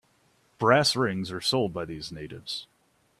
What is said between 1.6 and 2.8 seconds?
by these natives.